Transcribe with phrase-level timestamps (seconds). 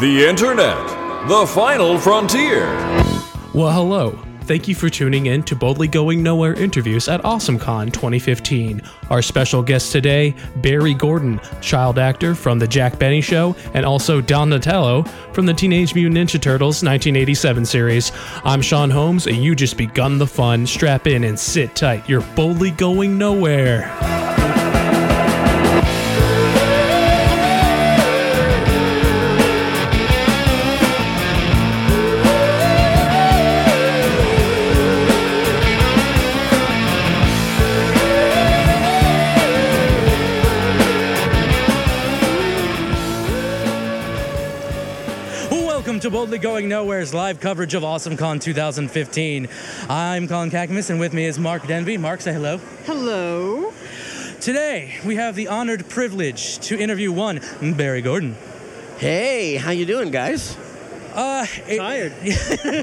[0.00, 2.66] The Internet, the final frontier.
[3.54, 4.18] Well, hello.
[4.40, 8.82] Thank you for tuning in to Boldly Going Nowhere interviews at AwesomeCon 2015.
[9.10, 14.20] Our special guest today, Barry Gordon, child actor from The Jack Benny Show, and also
[14.20, 18.10] Donatello from the Teenage Mutant Ninja Turtles 1987 series.
[18.42, 20.66] I'm Sean Holmes, and you just begun the fun.
[20.66, 22.08] Strap in and sit tight.
[22.08, 24.43] You're boldly going nowhere.
[46.14, 49.48] Boldly Going Nowhere's live coverage of AwesomeCon 2015.
[49.88, 51.96] I'm Colin Kakamas, and with me is Mark Denby.
[51.96, 52.58] Mark, say hello.
[52.86, 53.72] Hello.
[54.40, 57.40] Today, we have the honored privilege to interview one,
[57.76, 58.36] Barry Gordon.
[58.98, 60.56] Hey, how you doing, guys?
[61.14, 62.12] Uh, it- Tired.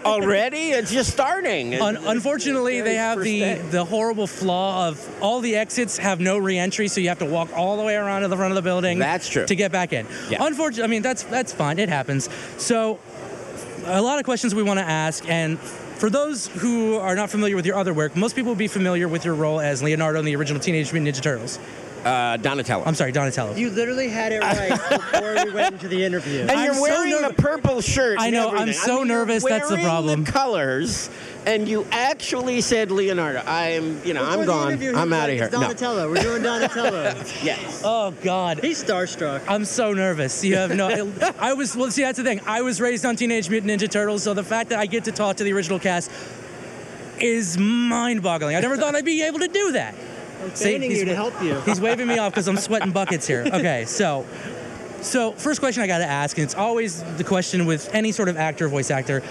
[0.05, 0.71] Already?
[0.71, 1.79] It's just starting.
[1.81, 3.61] Un- unfortunately, they have the, day.
[3.71, 7.49] the horrible flaw of all the exits have no re-entry, so you have to walk
[7.55, 8.99] all the way around to the front of the building.
[8.99, 9.45] That's true.
[9.45, 10.05] To get back in.
[10.29, 10.45] Yeah.
[10.45, 11.77] Unfortunately, I mean that's that's fine.
[11.77, 12.29] It happens.
[12.57, 12.99] So,
[13.85, 17.55] a lot of questions we want to ask, and for those who are not familiar
[17.55, 20.25] with your other work, most people will be familiar with your role as Leonardo in
[20.25, 21.59] the original Teenage Mutant Ninja Turtles.
[22.05, 22.83] uh, Donatello.
[22.85, 23.53] I'm sorry, Donatello.
[23.55, 24.69] You literally had it right
[25.11, 26.41] before we went into the interview.
[26.41, 28.17] and I'm you're so wearing a purple shirt.
[28.19, 28.73] I and know, I'm everything.
[28.81, 30.23] so mean, you're nervous, that's the problem.
[30.23, 31.09] The colors,
[31.45, 33.39] and you actually said Leonardo.
[33.45, 34.95] I am, you know, Before I'm gone.
[34.95, 35.45] I'm out of here.
[35.45, 36.09] It's Donatello.
[36.09, 37.15] We're doing Donatello.
[37.43, 37.81] Yes.
[37.83, 38.59] oh God.
[38.59, 39.41] He's starstruck.
[39.47, 40.43] I'm so nervous.
[40.43, 41.11] You have no.
[41.39, 41.75] I was.
[41.75, 42.41] Well, see, that's the thing.
[42.45, 45.11] I was raised on Teenage Mutant Ninja Turtles, so the fact that I get to
[45.11, 46.11] talk to the original cast
[47.19, 48.55] is mind-boggling.
[48.55, 49.95] I never thought I'd be able to do that.
[50.43, 51.59] I'm See, fanning he's you to help you.
[51.61, 53.47] He's waving me off because I'm sweating buckets here.
[53.53, 54.25] Okay, so.
[55.01, 58.29] So, first question I got to ask, and it's always the question with any sort
[58.29, 59.23] of actor, voice actor,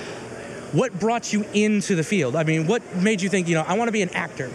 [0.73, 2.37] what brought you into the field?
[2.37, 4.51] I mean, what made you think, you know, I want to be an actor?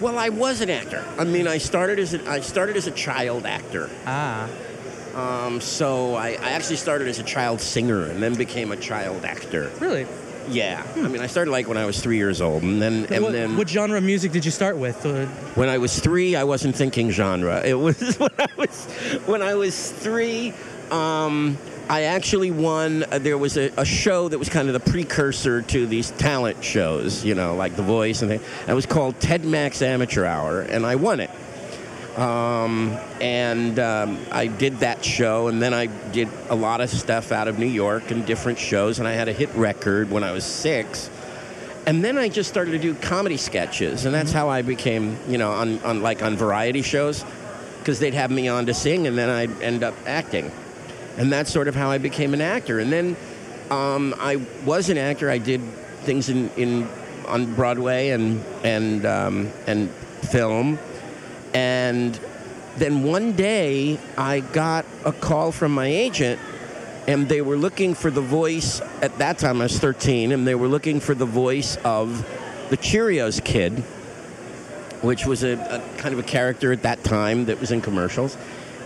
[0.00, 1.04] Well, I was an actor.
[1.18, 3.90] I mean, I started as a, I started as a child actor.
[4.06, 4.48] Ah,
[5.14, 9.24] Um, so I, I actually started as a child singer and then became a child
[9.24, 9.70] actor.
[9.80, 10.06] really?
[10.48, 10.82] Yeah.
[10.96, 13.32] I mean, I started like when I was three years old, and then and what,
[13.32, 15.04] then what genre of music did you start with?
[15.04, 15.26] Uh,
[15.56, 17.60] When I was three, I wasn't thinking genre.
[17.66, 18.84] It was when I was
[19.26, 20.54] when I was three.
[20.90, 23.04] Um, I actually won.
[23.10, 26.62] Uh, there was a, a show that was kind of the precursor to these talent
[26.62, 30.60] shows, you know, like The Voice, and they, it was called Ted Mack Amateur Hour,
[30.60, 31.30] and I won it.
[32.18, 37.32] Um, and um, I did that show, and then I did a lot of stuff
[37.32, 40.32] out of New York and different shows, and I had a hit record when I
[40.32, 41.08] was six.
[41.86, 45.38] And then I just started to do comedy sketches, and that's how I became, you
[45.38, 47.24] know, on, on like on variety shows,
[47.78, 50.50] because they'd have me on to sing, and then I'd end up acting,
[51.18, 52.78] and that's sort of how I became an actor.
[52.78, 53.16] And then
[53.70, 55.28] um, I was an actor.
[55.28, 55.60] I did
[56.02, 56.88] things in, in
[57.26, 60.78] on Broadway and and um, and film,
[61.52, 62.18] and
[62.78, 66.40] then one day I got a call from my agent
[67.08, 70.54] and they were looking for the voice at that time I was 13 and they
[70.54, 72.24] were looking for the voice of
[72.70, 73.80] the Cheerios kid
[75.00, 78.36] which was a, a kind of a character at that time that was in commercials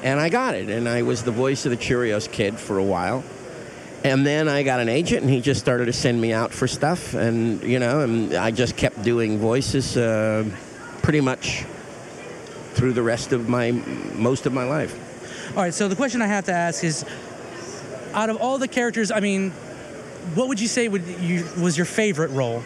[0.02, 0.68] and I got it.
[0.68, 3.24] And I was the voice of the Cheerios kid for a while.
[4.04, 6.66] And then I got an agent and he just started to send me out for
[6.66, 7.14] stuff.
[7.14, 10.44] And you know and I just kept doing voices uh,
[11.02, 11.64] pretty much
[12.74, 15.10] through the rest of my most of my life.
[15.56, 17.04] All right, so the question I have to ask is
[18.14, 19.50] out of all the characters, I mean,
[20.34, 22.62] what would you say would you was your favorite role?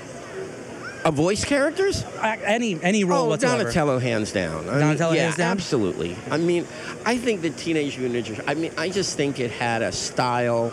[1.07, 3.59] A voice characters Any any role oh, whatsoever.
[3.63, 4.69] Donatello, hands down.
[4.69, 5.53] I mean, Donatello, yeah, hands down?
[5.53, 6.17] absolutely.
[6.31, 6.67] I mean,
[7.05, 8.45] I think the Teenage Mutant Ninja.
[8.47, 10.73] I mean, I just think it had a style,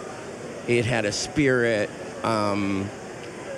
[0.68, 1.90] it had a spirit
[2.24, 2.90] um,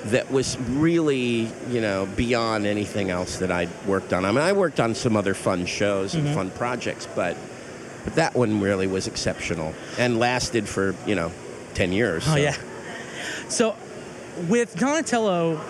[0.06, 4.26] that was really, you know, beyond anything else that I'd worked on.
[4.26, 6.36] I mean, I worked on some other fun shows and Mm-hmm.
[6.36, 7.38] fun projects, but
[8.04, 11.32] but that one really was exceptional and lasted for you know
[11.74, 12.26] ten years.
[12.28, 12.36] Oh so.
[12.36, 12.56] yeah.
[13.48, 13.76] So
[14.50, 15.62] with Donatello,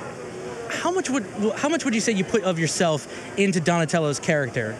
[0.85, 3.07] how much would how much would you say you put of yourself
[3.39, 4.77] into Donatello's character?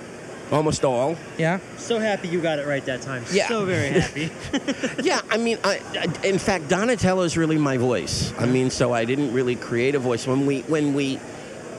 [0.51, 1.17] almost all.
[1.39, 1.59] Yeah.
[1.77, 3.25] So happy you got it right that time.
[3.31, 3.47] Yeah.
[3.47, 4.29] So very happy.
[5.03, 8.31] Yeah, I mean, I, I, in fact, Donatello is really my voice.
[8.37, 11.15] I mean, so I didn't really create a voice when we when we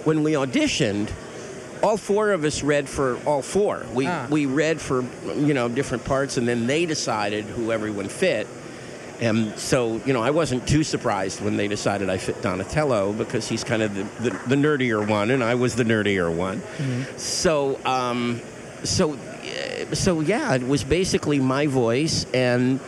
[0.05, 1.08] when we auditioned.
[1.84, 3.87] All four of us read for all four.
[3.94, 4.26] We Ah.
[4.28, 5.05] we read for
[5.37, 8.49] you know different parts, and then they decided who everyone fit.
[9.20, 13.48] And so, you know, I wasn't too surprised when they decided I fit Donatello because
[13.48, 16.62] he's kind of the, the, the nerdier one, and I was the nerdier one.
[17.16, 18.42] So, um,
[18.84, 19.18] so,
[19.92, 22.78] so yeah, it was basically my voice, and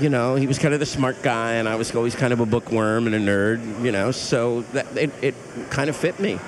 [0.00, 2.40] you know, he was kind of the smart guy, and I was always kind of
[2.40, 4.10] a bookworm and a nerd, you know.
[4.10, 5.34] So that it, it
[5.70, 6.38] kind of fit me.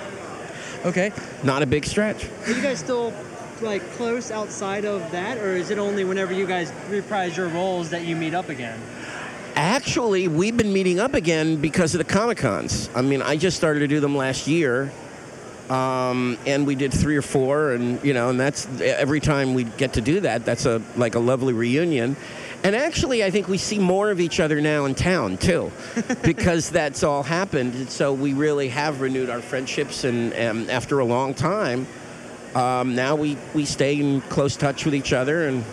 [0.84, 1.12] Okay.
[1.44, 2.24] Not a big stretch.
[2.46, 3.12] Are you guys still
[3.62, 7.90] like close outside of that, or is it only whenever you guys reprise your roles
[7.90, 8.78] that you meet up again?
[9.54, 12.88] Actually, we've been meeting up again because of the Comic Cons.
[12.94, 14.90] I mean, I just started to do them last year,
[15.68, 19.64] um, and we did three or four, and you know, and that's every time we
[19.64, 22.16] get to do that, that's a like a lovely reunion.
[22.64, 25.72] And actually, I think we see more of each other now in town too,
[26.22, 27.90] because that's all happened.
[27.90, 31.86] So we really have renewed our friendships, and, and after a long time,
[32.54, 35.64] um, now we, we stay in close touch with each other, and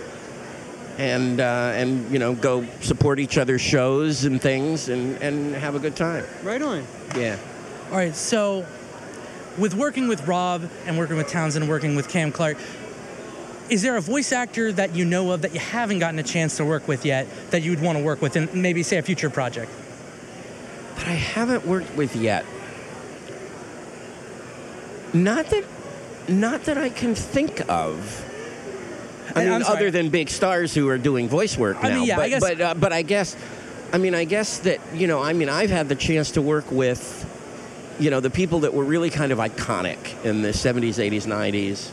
[0.98, 5.76] and uh, and you know go support each other's shows and things, and, and have
[5.76, 6.26] a good time.
[6.44, 6.86] Right on.
[7.16, 7.38] Yeah.
[7.92, 8.16] All right.
[8.16, 8.66] So,
[9.58, 12.58] with working with Rob and working with Townsend and working with Cam Clarke,
[13.70, 16.58] is there a voice actor that you know of that you haven't gotten a chance
[16.58, 19.02] to work with yet that you would want to work with in maybe say a
[19.02, 19.72] future project?
[21.00, 22.46] that I haven't worked with yet.
[25.14, 25.64] Not that,
[26.30, 28.26] not that I can think of.
[29.36, 31.96] I I- mean, other than big stars who are doing voice work I now.
[32.00, 33.36] mean, yeah, but I guess- but, uh, but I guess,
[33.94, 36.72] I mean, I guess that you know, I mean, I've had the chance to work
[36.72, 37.26] with,
[38.00, 41.92] you know, the people that were really kind of iconic in the '70s, '80s, '90s.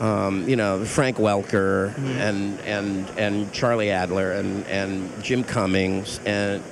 [0.00, 2.06] Um, you know, Frank Welker Mm-hmm.
[2.20, 6.62] and and and Charlie Adler and and Jim Cummings and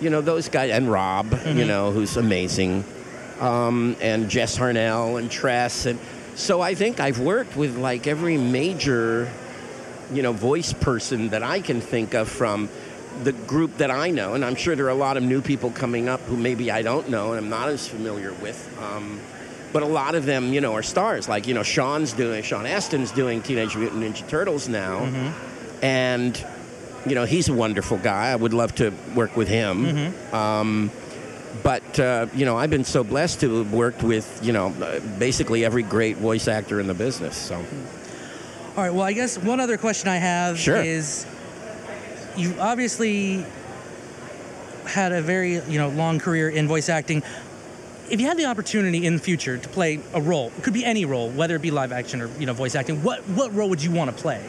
[0.00, 1.58] you know those guys and Rob, Mm-hmm.
[1.58, 2.84] you know, who's amazing,
[3.40, 5.98] um, and Jess Harnell and Tress and
[6.34, 9.30] so I think I've worked with like every major,
[10.12, 12.68] you know, voice person that I can think of from
[13.24, 15.70] the group that I know, and I'm sure there are a lot of new people
[15.70, 18.58] coming up who maybe I don't know and I'm not as familiar with.
[18.80, 19.20] Um,
[19.72, 21.28] but a lot of them, you know, are stars.
[21.28, 25.04] Like you know, Sean's doing, Sean Astin's doing Teenage Mutant Ninja Turtles now,
[25.82, 26.46] and
[27.06, 28.30] you know, he's a wonderful guy.
[28.30, 30.12] I would love to work with him.
[30.32, 30.90] Um,
[31.62, 35.00] but uh, you know, I've been so blessed to have worked with you know uh,
[35.18, 37.36] basically every great voice actor in the business.
[37.36, 38.92] So All right.
[38.92, 40.76] Well, I guess one other question I have Sure.
[40.76, 41.26] is,
[42.36, 43.44] you obviously
[44.86, 47.22] had a very you know long career in voice acting.
[48.10, 50.84] If you had the opportunity in the future to play a role, it could be
[50.84, 53.68] any role, whether it be live action or you know voice acting, what what role
[53.70, 54.44] would you want to play?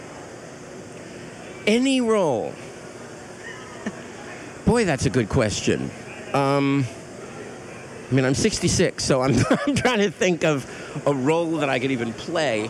[1.65, 2.53] any role.
[4.65, 5.89] Boy, that's a good question.
[6.33, 6.85] Um,
[8.13, 9.33] I mean, I'm 66, so I'm,
[9.67, 10.69] I'm trying to think of
[11.07, 12.69] a role that I could even play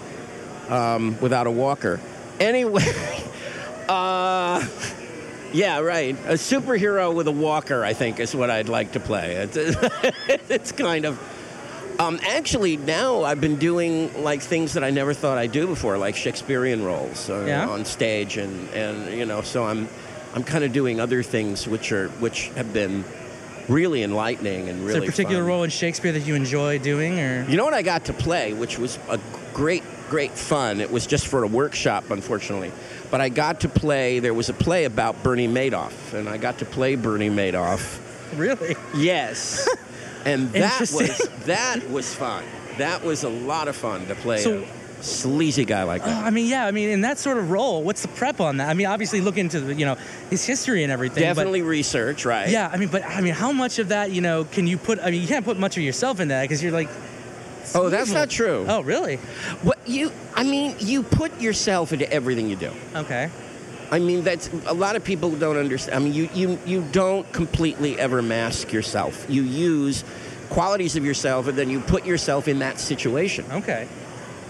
[0.69, 1.99] um, without a walker.
[2.39, 2.85] Anyway,
[3.89, 4.65] uh,
[5.51, 6.15] yeah, right.
[6.27, 9.33] A superhero with a walker, I think, is what I'd like to play.
[9.33, 9.57] It's,
[10.49, 11.19] it's kind of.
[11.99, 15.97] Um, actually, now I've been doing like things that I never thought I'd do before,
[15.97, 17.67] like Shakespearean roles uh, Yeah?
[17.67, 19.89] on stage, and, and you know, so I'm
[20.33, 23.03] I'm kind of doing other things which are which have been
[23.67, 24.87] really enlightening and really.
[24.87, 25.47] Is there a particular fun.
[25.47, 28.53] role in Shakespeare that you enjoy doing, or You know what I got to play,
[28.53, 29.19] which was a
[29.53, 30.81] great, great fun.
[30.81, 32.71] It was just for a workshop, unfortunately.
[33.11, 36.59] But I got to play, there was a play about Bernie Madoff, and I got
[36.59, 37.99] to play Bernie Madoff.
[38.37, 38.75] really?
[38.95, 39.67] Yes.
[40.25, 42.43] and that was that was fun.
[42.77, 44.65] That was a lot of fun to play So-
[45.03, 46.25] sleazy guy like Oh, that.
[46.25, 46.65] I mean, yeah.
[46.65, 48.69] I mean, in that sort of role, what's the prep on that?
[48.69, 49.95] I mean, obviously look into the, you know
[50.29, 51.23] his history and everything.
[51.23, 52.49] but- Definitely research, right?
[52.49, 54.99] Yeah, I mean, but I mean, how much of that, you know, can you put?
[54.99, 56.89] I mean, you can't put much of yourself in that because you're like.
[57.75, 58.65] Oh, that's not true.
[58.67, 59.15] Oh, really?
[59.63, 62.71] What you I mean, you put yourself into everything you do.
[62.95, 63.29] Okay.
[63.89, 65.95] I mean, that's a lot of people don't understand.
[65.95, 69.25] I mean, you, you, you don't completely ever mask yourself.
[69.29, 70.03] You use
[70.49, 73.45] qualities of yourself and then you put yourself in that situation.
[73.51, 73.87] Okay.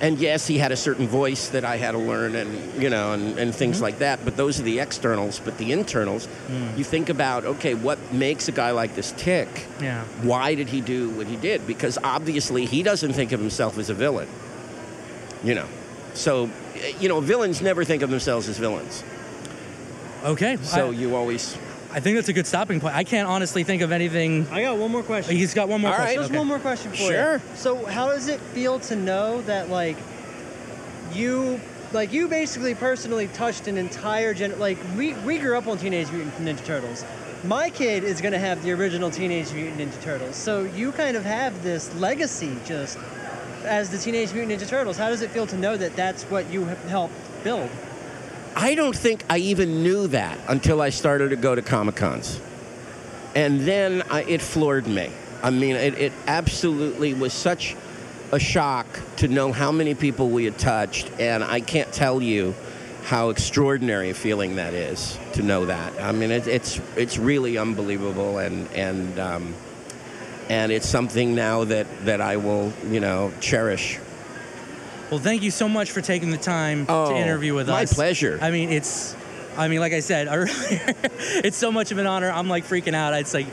[0.01, 3.13] And yes, he had a certain voice that I had to learn and, you know,
[3.13, 3.83] and, and things mm-hmm.
[3.83, 4.25] like that.
[4.25, 5.39] But those are the externals.
[5.39, 6.77] But the internals, mm.
[6.77, 9.47] you think about, okay, what makes a guy like this tick?
[9.79, 10.03] Yeah.
[10.21, 11.65] Why did he do what he did?
[11.65, 14.27] Because obviously he doesn't think of himself as a villain.
[15.43, 15.67] You know.
[16.13, 19.03] So, eh, you know, villains never think of themselves as villains.
[20.23, 20.57] Okay.
[20.57, 21.57] So I, you always
[21.93, 22.95] I think that's a good stopping point.
[22.95, 24.47] I can't honestly think of anything.
[24.51, 25.35] I got one more question.
[25.35, 26.05] He's got one more All right.
[26.05, 26.21] question.
[26.21, 26.37] Just Okay.
[26.39, 27.07] one more question for Sure.
[27.07, 27.13] you.
[27.17, 27.41] Sure.
[27.55, 29.97] So, how does it feel to know that, like,
[31.13, 31.59] you,
[31.91, 34.57] like, you basically personally touched an entire gen?
[34.59, 37.05] Like, we we grew up on Teenage Mutant Ninja Turtles.
[37.43, 40.35] My kid is gonna have the original Teenage Mutant Ninja Turtles.
[40.35, 42.97] So you kind of have this legacy, just
[43.65, 44.97] as the Teenage Mutant Ninja Turtles.
[44.97, 47.69] How does it feel to know that that's what you have helped build?
[48.55, 52.39] I don't think I even knew that until I started to go to Comic Cons.
[53.35, 55.11] And then I, it floored me.
[55.41, 57.75] I mean, it, it absolutely was such
[58.31, 61.11] a shock to know how many people we had touched.
[61.19, 62.53] And I can't tell you
[63.03, 65.99] how extraordinary a feeling that is to know that.
[66.01, 69.53] I mean, it, it's it's really unbelievable, and and um,
[70.49, 73.99] and it's something now that that I will you know cherish.
[75.09, 77.91] Well, thank you so much for taking the time Oh, to interview with my us.
[77.91, 78.39] My pleasure.
[78.41, 79.15] I mean, it's,
[79.57, 80.49] I mean, like I said earlier,
[81.43, 82.31] it's so much of an honor.
[82.31, 83.13] I'm like freaking out.
[83.13, 83.45] It's like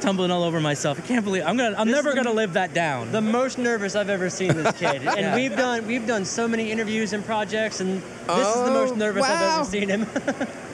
[0.00, 0.98] tumbling all over myself.
[1.02, 1.74] I can't believe I'm gonna.
[1.78, 3.12] I'm This never the- gonna live that down.
[3.12, 5.34] The most nervous I've ever seen this kid, and Yeah.
[5.34, 8.96] we've done we've done so many interviews and projects, and this is the Oh, most
[8.96, 10.06] nervous I've ever seen him.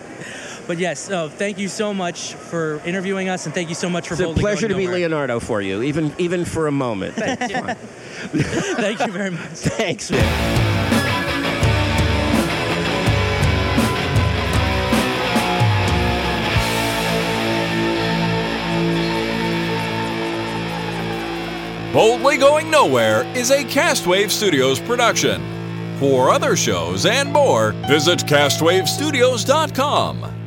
[0.67, 4.09] but yes, oh, thank you so much for interviewing us, and thank you so much
[4.09, 5.01] for It's a pleasure to going be nowhere.
[5.01, 7.15] Leonardo for you, even even for a moment.
[7.15, 7.41] Thank
[9.01, 9.43] you very much.
[9.43, 10.73] Thanks, man.
[21.93, 25.43] Boldly Going Nowhere is a Castwave Studios production.
[25.99, 30.42] For other shows and more, visit castwavestudios.com.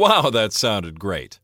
[0.00, 1.40] Wow, that sounded great.